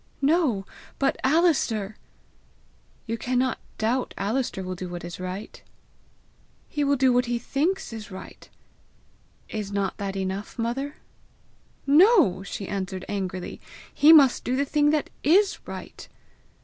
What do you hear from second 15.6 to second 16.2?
right."